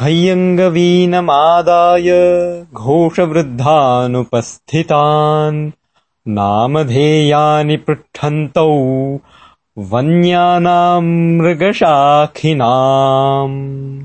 [0.00, 2.08] हय्यङ्गवीनमादाय
[2.72, 5.72] घोषवृद्धानुपस्थितान्।
[6.28, 8.78] नामधेयानि पृच्छन्तौ
[9.78, 13.86] वन्यानाम् मृगशाखिनाम्।